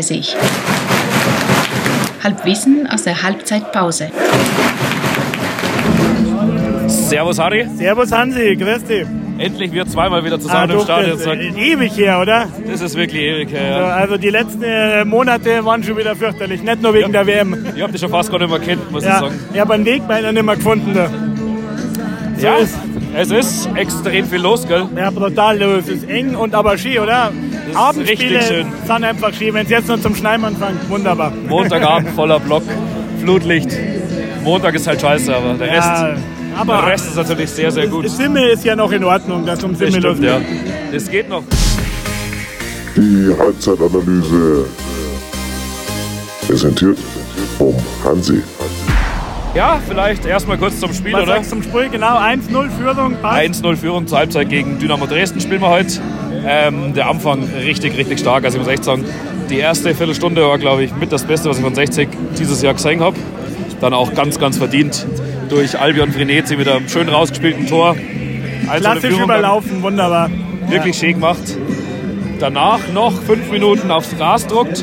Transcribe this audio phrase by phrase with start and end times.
[0.00, 0.22] coming.
[0.22, 0.34] 9.30
[2.24, 4.10] Halbwissen aus der Halbzeitpause.
[6.86, 7.66] Servus Harry.
[7.76, 9.06] Servus Hansi, grüß dich.
[9.38, 11.16] Endlich wir zweimal wieder zusammen Ah, im Stadion.
[11.18, 12.46] das, äh, ewig her, oder?
[12.70, 13.62] das ist wirklich ewig her.
[13.70, 13.86] Ja, Ja.
[13.94, 17.56] Also die letzten äh, Monate waren schon wieder fürchterlich, nicht nur wegen der WM.
[17.74, 19.40] Ich hab dich schon fast gar nicht mehr kennt, muss ich Ja, sagen.
[19.52, 20.92] ich habe einen Weg bei ihnen nicht mehr gefunden.
[20.94, 21.08] Da.
[22.36, 22.76] So Ja, ist
[23.16, 24.86] es ist extrem viel los, gell?
[24.96, 25.84] ja, brutal los.
[25.88, 27.32] Es ist eng und aber schön, oder?
[27.74, 28.66] Abendspiele richtig schön.
[28.86, 29.54] sind einfach schön.
[29.54, 31.32] Wenn es jetzt noch zum Schneien anfängt, wunderbar.
[31.48, 32.62] Montagabend voller Block,
[33.20, 33.70] Flutlicht.
[34.42, 36.14] Montag ist halt scheiße, aber der Rest, Ja,
[36.58, 38.04] aber der Rest ist natürlich sehr, sehr gut.
[38.06, 40.40] das Simmel ist ja noch in Ordnung, dass um Simmel los stimmt, ja.
[40.92, 41.42] Es geht noch.
[42.96, 44.66] Die Halbzeitanalyse
[46.46, 46.98] präsentiert
[47.58, 48.42] vom Hansi.
[49.54, 51.42] Ja, vielleicht erstmal kurz zum Spiel, Was oder?
[51.42, 51.88] zum Spiel?
[51.90, 53.16] Genau, 1-0 Führung.
[53.20, 53.40] passt.
[53.64, 56.00] 1-0 Führung zur Halbzeit gegen Dynamo Dresden spielen wir heute.
[56.46, 58.44] Ähm, der Anfang richtig, richtig stark.
[58.44, 59.04] Also ich muss echt sagen,
[59.50, 62.74] die erste Viertelstunde war, glaube ich, mit das Beste, was ich von 60 dieses Jahr
[62.74, 63.16] gesehen habe.
[63.80, 65.06] Dann auch ganz, ganz verdient
[65.48, 67.96] durch Albion Frenetzi mit einem schön rausgespielten Tor.
[68.68, 70.30] 1-0 Klassisch überlaufen, wunderbar.
[70.68, 71.42] Wirklich schön gemacht.
[72.40, 74.82] Danach noch fünf Minuten aufs Gras druckt.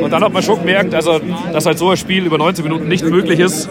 [0.00, 1.20] Und dann hat man schon gemerkt, also,
[1.52, 3.68] dass halt so ein Spiel über 90 Minuten nicht möglich ist.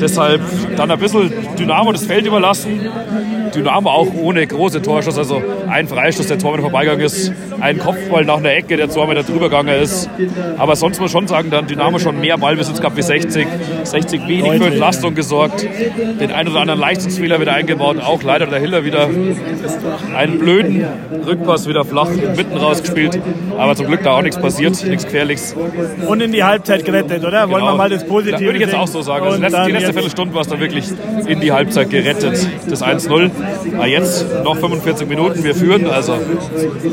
[0.00, 0.40] Deshalb
[0.76, 2.80] dann ein bisschen Dynamo das Feld überlassen.
[3.54, 5.18] Dynamo auch ohne große Torschuss.
[5.18, 7.32] Also ein Freistoß, der zweimal vorbeigegangen ist.
[7.60, 10.08] Ein Kopfball nach einer Ecke, der zweimal drüber gegangen ist.
[10.58, 13.46] Aber sonst muss man schon sagen, dann Dynamo schon mehr Ballbesitz gehabt wie 60.
[13.84, 15.66] 60 wenig für Entlastung gesorgt.
[16.20, 17.98] Den einen oder anderen Leistungsfehler wieder eingebaut.
[18.00, 19.08] Auch leider der Hiller wieder
[20.16, 20.84] einen blöden
[21.26, 22.10] Rückpass wieder flach
[22.44, 23.18] mitten rausgespielt.
[23.58, 25.54] Aber zum Glück da auch nichts passiert, nichts Gefährliches.
[26.06, 27.48] Und in die Halbzeit gerettet, oder?
[27.50, 29.26] Wollen wir mal das Positive Da würde ich jetzt auch so sagen.
[29.26, 30.88] Also letzte, die letzte Viertelstunde war es dann wirklich
[31.26, 32.46] in die Halbzeit gerettet.
[32.68, 33.30] Das 1-0.
[33.76, 35.86] Aber jetzt noch 45 Minuten, wir führen.
[35.88, 36.18] Also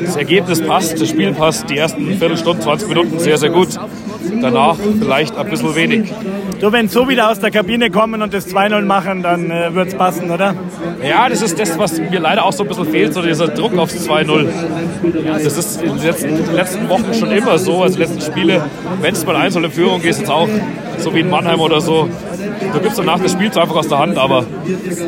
[0.03, 1.69] das Ergebnis passt, das Spiel passt.
[1.69, 3.69] Die ersten Viertelstunden, 20 Minuten sehr, sehr gut.
[4.41, 6.13] Danach vielleicht ein bisschen wenig.
[6.59, 9.89] Du, wenn so wieder aus der Kabine kommen und das 2-0 machen, dann äh, wird
[9.89, 10.53] es passen, oder?
[11.07, 13.77] Ja, das ist das, was mir leider auch so ein bisschen fehlt, so dieser Druck
[13.77, 14.47] aufs 2-0.
[15.43, 18.21] Das ist in den letzten, in den letzten Wochen schon immer so, also die letzten
[18.21, 18.63] Spiele,
[19.01, 20.49] wenn es mal 1-0 in Führung geht, jetzt auch
[20.97, 22.07] so wie in Mannheim oder so,
[22.73, 24.45] du gibst danach das Spiel einfach aus der Hand, aber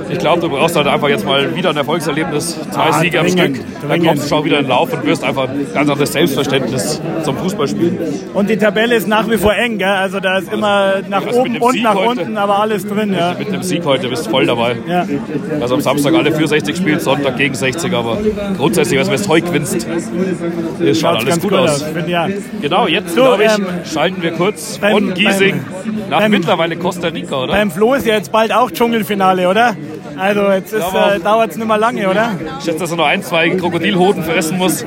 [0.10, 3.28] ich glaube, du brauchst halt einfach jetzt mal wieder ein Erfolgserlebnis, zwei Ah, Siege am
[3.28, 6.12] Stück, dann kommst du schon wieder in den Lauf und wirst einfach ein ganz anderes
[6.14, 7.98] Selbstverständnis zum Fußballspielen.
[8.34, 9.88] Und die Tabelle ist nach wie vor eng, gell?
[9.88, 13.14] Also da ist immer nach Also oben und Sieg nach heute- unten, aber alles drin,
[13.14, 13.36] ja.
[13.38, 14.76] Mit dem Sieg heute bist du voll dabei.
[14.88, 15.06] ja.
[15.62, 18.18] Also am Samstag alle für 60 spielen, Sonntag gegen 60, aber
[18.58, 21.70] grundsätzlich, also wenn du heute gewinnst, ist schon Schaut's alles gut gut aus.
[21.70, 22.28] aus, finde ja.
[22.62, 25.62] Genau, jetzt So, glaube ich, ähm, schalten wir kurz beim- von Giesing
[26.10, 27.54] nach beim- mittlerweile Costa Rica, oder?
[27.54, 29.76] Beim Flo ist ja jetzt bald auch Dschungelfinale, oder?
[30.18, 32.32] Also jetzt äh, dauert es nicht mehr lange, oder?
[32.60, 34.84] Ich schätze, dass er noch ein, zwei Krokodilhoden fressen muss.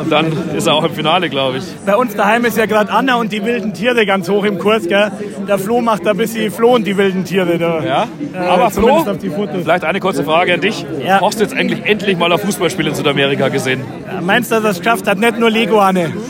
[0.00, 1.64] Und dann ist er auch im Finale, glaube ich.
[1.86, 4.86] Bei uns daheim ist ja gerade Anna und die wilden Tiere ganz hoch im Kurs,
[4.88, 5.10] gell?
[5.48, 7.82] Der Flo macht da ein bisschen Flo und die wilden Tiere da.
[7.84, 8.08] Ja?
[8.34, 9.62] Äh, Aber Flo, zumindest auf die Fotos.
[9.62, 10.84] vielleicht eine kurze Frage an dich.
[11.04, 11.20] Ja.
[11.20, 13.82] Hast du jetzt eigentlich endlich mal ein Fußballspiel in Südamerika gesehen?
[14.22, 15.18] Meinst du, dass er es geschafft hat?
[15.18, 16.12] Nicht nur Lego, Anne.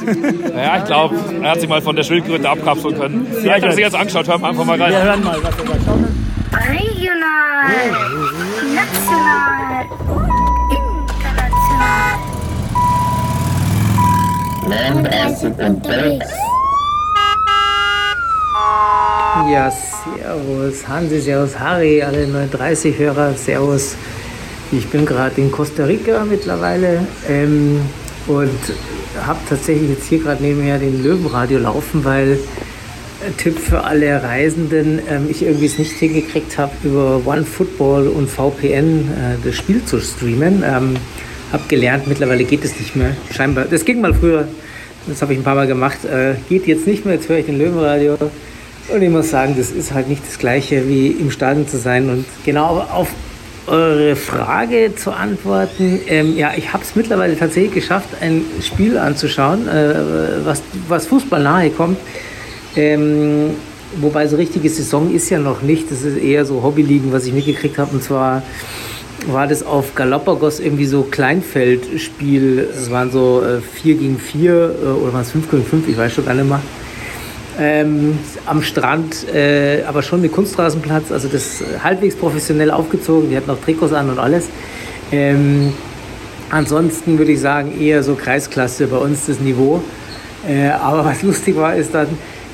[0.56, 3.26] Ja, ich glaube, er hat sich mal von der Schildkröte abkapseln können.
[3.32, 5.02] Vielleicht hat er sich jetzt angeschaut, hören wir einfach mal Wir rein.
[5.02, 6.70] hören mal, was er sagt.
[7.20, 7.68] Schau mal.
[7.68, 9.84] Regional, national,
[10.70, 12.16] international.
[19.50, 20.88] Ja, servus.
[20.88, 23.96] Hansi, servus, Harry, alle 39-Hörer, servus.
[24.72, 27.80] Ich bin gerade in Costa Rica mittlerweile ähm,
[28.28, 28.60] und
[29.26, 32.38] habe tatsächlich jetzt hier gerade nebenher den Löwenradio laufen, weil
[33.36, 39.08] Tipp für alle Reisenden, ähm, ich irgendwie es nicht hingekriegt habe, über OneFootball und VPN
[39.08, 40.62] äh, das Spiel zu streamen.
[40.66, 40.96] Ähm,
[41.52, 43.16] habe gelernt, mittlerweile geht es nicht mehr.
[43.34, 44.46] Scheinbar, das ging mal früher,
[45.06, 46.04] das habe ich ein paar Mal gemacht.
[46.04, 48.16] Äh, geht jetzt nicht mehr, jetzt höre ich den Löwenradio.
[48.88, 52.08] Und ich muss sagen, das ist halt nicht das Gleiche wie im Stadion zu sein.
[52.08, 53.08] Und genau auf
[53.66, 59.68] eure Frage zu antworten, ähm, ja, ich habe es mittlerweile tatsächlich geschafft, ein Spiel anzuschauen,
[59.68, 59.94] äh,
[60.44, 61.98] was, was Fußball nahe kommt.
[62.76, 63.50] Ähm,
[64.00, 65.90] wobei so richtige Saison ist ja noch nicht.
[65.90, 67.92] Das ist eher so Hobbyligen, was ich mitgekriegt habe.
[67.92, 68.42] Und zwar
[69.26, 72.68] war das auf Galapagos irgendwie so Kleinfeldspiel.
[72.74, 75.96] Es waren so äh, 4 gegen 4 äh, oder waren es 5 gegen 5, ich
[75.96, 76.60] weiß schon gar nicht mehr.
[77.58, 83.28] Ähm, am Strand, äh, aber schon mit Kunstrasenplatz, also das äh, halbwegs professionell aufgezogen.
[83.28, 84.48] Die hatten auch Trikots an und alles.
[85.12, 85.72] Ähm,
[86.48, 89.82] ansonsten würde ich sagen, eher so Kreisklasse bei uns das Niveau.
[90.48, 92.08] Äh, aber was lustig war, ist dann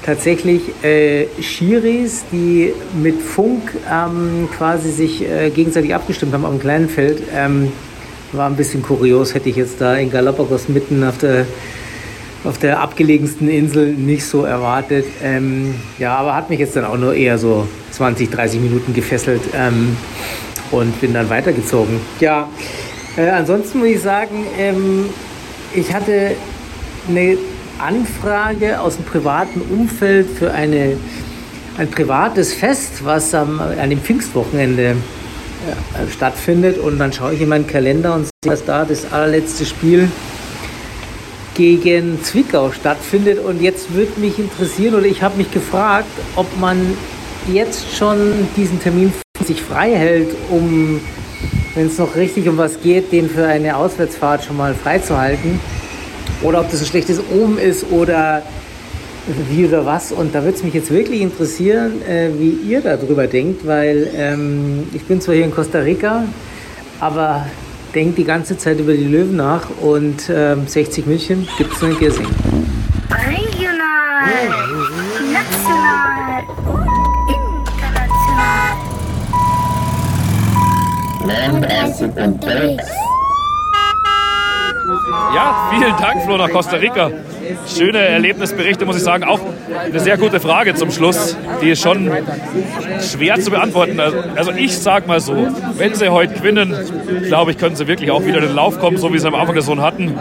[0.06, 2.72] tatsächlich äh, Schiris, die
[3.02, 7.22] mit Funk ähm, quasi sich äh, gegenseitig abgestimmt haben auf einem kleinen Feld.
[7.34, 7.72] Ähm,
[8.32, 11.46] war ein bisschen kurios, hätte ich jetzt da in Galapagos mitten auf der
[12.44, 15.04] auf der abgelegensten Insel nicht so erwartet.
[15.20, 19.42] Ähm, ja, aber hat mich jetzt dann auch nur eher so 20, 30 Minuten gefesselt
[19.52, 19.96] ähm,
[20.70, 21.98] und bin dann weitergezogen.
[22.20, 22.48] Ja,
[23.16, 25.06] äh, ansonsten muss ich sagen, ähm,
[25.74, 26.36] ich hatte
[27.08, 27.36] eine
[27.78, 30.96] Anfrage aus dem privaten Umfeld für eine,
[31.78, 36.78] ein privates Fest, was am, an dem Pfingstwochenende äh, stattfindet.
[36.78, 40.08] Und dann schaue ich in meinen Kalender und sehe, dass da das allerletzte Spiel
[41.54, 43.38] gegen Zwickau stattfindet.
[43.38, 46.96] Und jetzt würde mich interessieren oder ich habe mich gefragt, ob man
[47.52, 49.12] jetzt schon diesen Termin
[49.44, 51.00] sich frei hält, um,
[51.74, 55.60] wenn es noch richtig um was geht, den für eine Auswärtsfahrt schon mal freizuhalten.
[56.42, 58.42] Oder ob das ein schlechtes Omen ist oder
[59.48, 60.12] wie oder was.
[60.12, 64.84] Und da würde es mich jetzt wirklich interessieren, äh, wie ihr darüber denkt, weil ähm,
[64.92, 66.24] ich bin zwar hier in Costa Rica,
[67.00, 67.46] aber
[67.94, 71.90] denke die ganze Zeit über die Löwen nach und ähm, 60 München gibt es nur
[71.92, 72.26] in Giersing.
[73.10, 74.28] Regional,
[75.32, 76.86] national und
[82.58, 83.05] international.
[85.08, 87.10] Ja, vielen Dank, Flo, nach Costa Rica.
[87.66, 89.22] Schöne Erlebnisberichte, muss ich sagen.
[89.24, 89.38] Auch
[89.84, 91.36] eine sehr gute Frage zum Schluss.
[91.62, 92.10] Die ist schon
[93.00, 94.00] schwer zu beantworten.
[94.00, 96.74] Also, ich sag mal so, wenn sie heute gewinnen,
[97.26, 99.34] glaube ich, können sie wirklich auch wieder in den Lauf kommen, so wie sie am
[99.34, 100.12] Anfang der Saison hatten.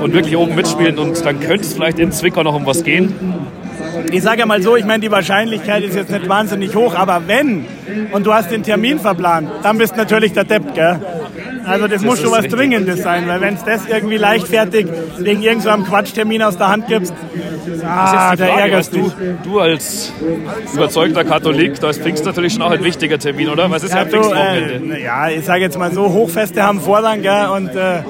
[0.00, 0.98] Und wirklich oben mitspielen.
[0.98, 3.14] Und dann könnte es vielleicht in Zwickau noch um was gehen.
[4.12, 7.66] Ich sage mal so, ich meine, die Wahrscheinlichkeit ist jetzt nicht wahnsinnig hoch, aber wenn
[8.12, 11.00] und du hast den Termin verplant, dann bist natürlich der Depp, gell?
[11.68, 12.58] Also das, muss ist schon was richtig.
[12.58, 14.86] Dringendes sein, weil wenn es das irgendwie leichtfertig
[15.18, 17.12] wegen irgendeinem Quatschtermin aus der Hand gibst,
[17.84, 20.12] ah, Das da ärgerst weißt du, du als
[20.74, 23.70] überzeugter Katholik, da ist Pfingst natürlich schon auch ein wichtiger Termin, oder?
[23.70, 24.96] Was ist ja, Ja, Pfingstwochenende?
[24.96, 27.46] äh, ja, ich sage jetzt mal so, Hochfeste haben Vorrang, gell?
[27.54, 28.02] Und äh,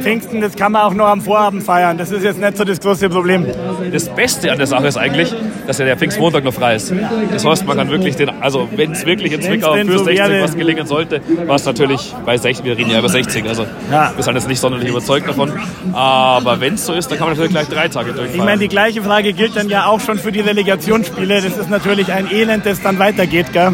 [0.00, 1.98] Pfingsten, das kann man auch noch am Vorabend feiern.
[1.98, 3.46] Das ist jetzt nicht so das große Problem.
[3.92, 5.32] Das Beste an der Sache ist eigentlich,
[5.66, 6.92] dass ja der Pfingstmontag noch frei ist.
[7.32, 10.18] Das heißt, man kann wirklich den, also wenn es wirklich in Zwickau für so 60
[10.28, 13.66] wäre- was gelingen sollte, war es natürlich bei 60, wir reden ja über 60, also
[13.90, 14.12] Ja.
[14.14, 15.52] wir sind jetzt nicht sonderlich überzeugt davon.
[15.92, 18.34] Aber wenn es so ist, dann kann man natürlich gleich drei Tage durchfahren.
[18.40, 21.40] Ich meine, die gleiche Frage gilt dann ja auch schon für die Relegationsspiele.
[21.42, 23.72] Das ist natürlich ein Elend, das dann weitergeht, gell?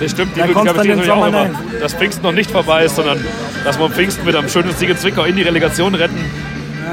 [0.00, 2.96] Das stimmt, die da Möglichkeit besteht natürlich auch immer, dass Pfingsten noch nicht vorbei ist,
[2.96, 3.18] sondern
[3.64, 6.16] dass wir am Pfingsten mit einem schönen Sieg in Zwickau in die Relegation retten.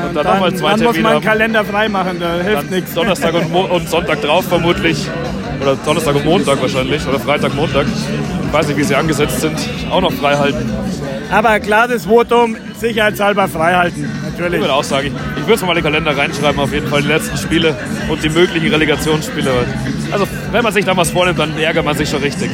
[0.07, 1.21] und dann, nochmal Dann, zwei dann muss Termine man einen.
[1.25, 2.93] Kalender freimachen, da hilft nichts.
[2.93, 5.07] Donnerstag und, und Sonntag drauf vermutlich.
[5.61, 7.05] Oder Donnerstag und Montag wahrscheinlich.
[7.07, 7.85] Oder Freitag, Montag.
[7.87, 9.57] Ich weiß nicht, wie sie angesetzt sind.
[9.91, 10.69] Auch noch frei halten.
[11.31, 14.59] Aber klar, das Votum sicherheitshalber freihalten, Ich natürlich.
[14.59, 17.03] würde auch sagen, ich, ich würde es mal in den Kalender reinschreiben, auf jeden Fall
[17.03, 17.75] die letzten Spiele
[18.09, 19.49] und die möglichen Relegationsspiele.
[20.11, 22.49] Also, wenn man sich da was vornimmt, dann ärgert man sich schon richtig.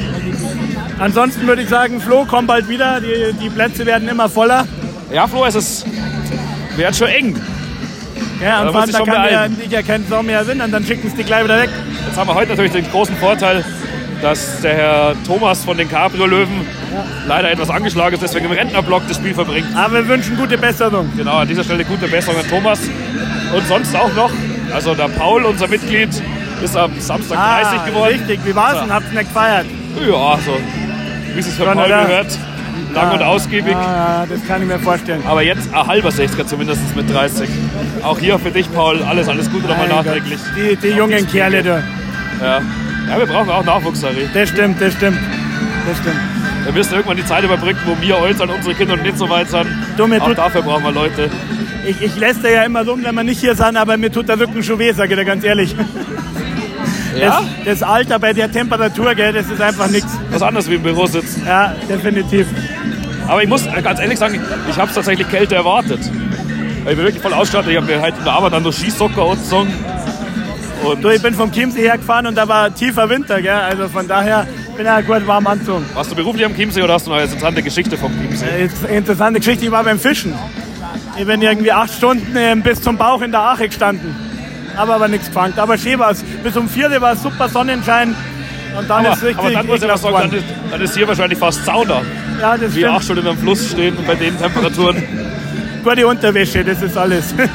[1.00, 3.00] Ansonsten würde ich sagen, Flo, komm bald wieder.
[3.02, 4.66] Die, die Plätze werden immer voller.
[5.12, 5.86] Ja, Flo, es ist.
[6.76, 7.36] Wird schon eng.
[8.42, 10.86] Ja, Da und Vater ich schon kann ja nicht erkennen, Sau mehr Sinn, und dann
[10.86, 11.70] schicken sie die gleich wieder weg.
[12.08, 13.66] Jetzt haben wir heute natürlich den großen Vorteil,
[14.22, 16.66] dass der Herr Thomas von den Cabrio-Löwen
[17.28, 19.68] leider etwas angeschlagen ist, deswegen im Rentnerblock das Spiel verbringt.
[19.76, 21.12] Aber wir wünschen gute Besserung.
[21.16, 22.80] Genau, an dieser Stelle gute Besserung an Thomas.
[23.56, 24.32] Und sonst auch noch,
[24.74, 26.10] also der Paul, unser Mitglied,
[26.62, 28.04] ist am Samstag 30 geworden.
[28.04, 28.40] Ah, richtig.
[28.46, 28.94] Wie war's denn?
[28.94, 29.66] Habt ihr nicht gefeiert?
[30.00, 30.58] Ja, so
[31.34, 32.40] wie es für Schon, Paul gehört.
[32.94, 33.76] Lang und ausgiebig.
[33.76, 35.22] Ah, das kann ich mir vorstellen.
[35.28, 37.50] Aber jetzt ein halber 60er zumindest mit 30.
[38.04, 40.06] Auch hier für dich, Paul, alles, alles Gute nochmal Mein Gott.
[40.06, 40.40] nachträglich.
[40.56, 41.84] Die, die jungen Kerle, du.
[42.42, 42.60] Ja.
[43.10, 44.28] ja, wir brauchen auch Nachwuchs, Harry.
[44.34, 45.20] Das stimmt, das stimmt.
[45.88, 46.20] Das stimmt.
[46.64, 49.50] Wir müssen irgendwann die Zeit überbrücken, wo wir Eltern unsere Kinder noch nicht so weit
[49.50, 49.68] sind.
[49.96, 51.30] Du, auch dafür brauchen wir Leute.
[51.86, 54.40] Ich, ich lässt ja immer rum, wenn wir nicht hier sind, aber mir tut der
[54.40, 55.76] Rücken schon weh, sage ich dir ganz ehrlich.
[57.20, 57.42] Ja?
[57.66, 60.12] Das, das Alter bei der Temperatur, gell, das ist einfach nichts.
[60.32, 61.44] Was anderes wie im Büro sitzen.
[61.46, 62.48] Ja, definitiv.
[63.28, 66.00] Aber ich muss ganz ehrlich sagen, ich habe es tatsächlich kälter erwartet.
[66.02, 67.72] Ich bin wirklich voll ausgestattet.
[67.72, 69.74] Ich habe mir halt in der Arbeit dann nur Skisocker angezogen.
[70.84, 73.52] Und Du, ich bin vom Chiemsee hergefahren und da war tiefer Winter, gell?
[73.52, 74.48] Also von daher
[74.78, 75.86] bin ich ja gut warm angezogen.
[75.94, 78.46] warst du beruflich am Chiemsee oder hast du eine interessante Geschichte vom Chiemsee?
[78.90, 80.34] Äh, Interessante Geschichte, ich war beim Fischen.
[81.18, 84.16] Ich bin irgendwie acht Stunden ähm, bis zum Bauch in der Ache gestanden.
[84.78, 85.54] Habe aber nichts gefangen.
[85.58, 86.24] Aber schön war's.
[86.44, 88.16] Bis um vier war es super Sonnenschein.
[88.78, 90.96] Und dann Aber, ist richtig aber dann muss ich was sagen, dann ist, dann ist
[90.96, 92.02] hier wahrscheinlich fast Sauna.
[92.40, 93.20] Ja, das Wie acht stimmt.
[93.20, 95.02] Stunden am Fluss stehen und bei den Temperaturen.
[95.84, 97.34] Gute Unterwäsche, das ist alles.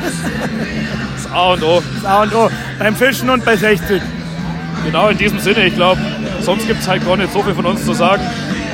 [1.15, 1.83] Das A und O.
[1.95, 2.51] Das A und O.
[2.79, 4.03] Beim Fischen und bei 60.
[4.85, 5.65] Genau in diesem Sinne.
[5.67, 6.01] Ich glaube,
[6.41, 8.23] sonst gibt es halt gar nicht so viel von uns zu sagen.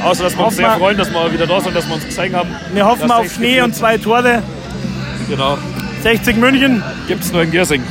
[0.04, 2.04] Außer, dass wir uns sehr wir- freuen, dass wir wieder da sind, dass wir uns
[2.06, 2.48] gesehen haben.
[2.72, 4.42] Wir hoffen auf 60 Schnee und zwei Tore.
[5.28, 5.58] Genau.
[6.08, 6.82] 60 München.
[7.06, 7.82] Gibt es nur in Giersing.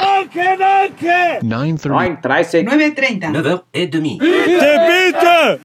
[0.00, 1.46] Danke, danke.
[1.46, 2.18] 9.30.
[2.20, 2.66] 9.30.
[2.66, 3.70] 9.30.
[3.72, 4.18] 9h30.
[4.18, 5.60] Bitte, bitte.